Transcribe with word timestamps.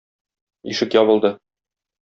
Ишек 0.73 0.99
ябылды. 1.01 1.33